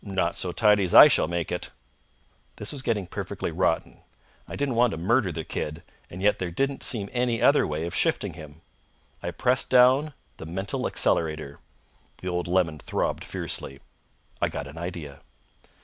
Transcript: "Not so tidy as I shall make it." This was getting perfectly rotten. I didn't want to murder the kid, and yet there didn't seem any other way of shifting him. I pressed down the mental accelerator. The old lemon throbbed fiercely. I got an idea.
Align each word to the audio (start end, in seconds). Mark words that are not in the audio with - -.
"Not 0.03 0.35
so 0.35 0.51
tidy 0.51 0.83
as 0.83 0.95
I 0.95 1.07
shall 1.07 1.27
make 1.27 1.51
it." 1.51 1.69
This 2.55 2.71
was 2.71 2.81
getting 2.81 3.05
perfectly 3.05 3.51
rotten. 3.51 4.01
I 4.47 4.55
didn't 4.55 4.73
want 4.73 4.89
to 4.89 4.97
murder 4.97 5.31
the 5.31 5.43
kid, 5.43 5.83
and 6.09 6.23
yet 6.23 6.39
there 6.39 6.49
didn't 6.49 6.81
seem 6.81 7.07
any 7.13 7.39
other 7.39 7.67
way 7.67 7.85
of 7.85 7.93
shifting 7.93 8.33
him. 8.33 8.61
I 9.21 9.29
pressed 9.29 9.69
down 9.69 10.15
the 10.37 10.47
mental 10.47 10.87
accelerator. 10.87 11.59
The 12.17 12.29
old 12.29 12.47
lemon 12.47 12.79
throbbed 12.79 13.23
fiercely. 13.23 13.79
I 14.41 14.49
got 14.49 14.65
an 14.65 14.79
idea. 14.79 15.19